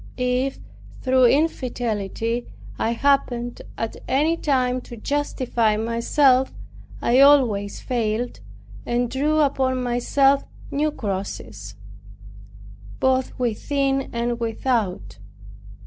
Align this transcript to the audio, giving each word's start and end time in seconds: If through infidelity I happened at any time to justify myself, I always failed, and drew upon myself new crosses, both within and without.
If 0.17 0.57
through 1.03 1.25
infidelity 1.25 2.47
I 2.79 2.93
happened 2.93 3.61
at 3.77 3.97
any 4.07 4.35
time 4.35 4.81
to 4.81 4.97
justify 4.97 5.77
myself, 5.77 6.51
I 7.03 7.19
always 7.19 7.81
failed, 7.81 8.39
and 8.83 9.11
drew 9.11 9.39
upon 9.41 9.83
myself 9.83 10.43
new 10.71 10.89
crosses, 10.89 11.75
both 12.99 13.37
within 13.37 14.09
and 14.11 14.39
without. 14.39 15.19